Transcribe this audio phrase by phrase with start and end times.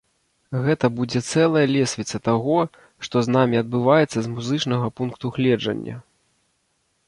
[0.67, 2.57] Гэта будзе цэлая лесвіца таго,
[3.07, 5.95] што з намі адбываецца з музычнага пункту гледжання!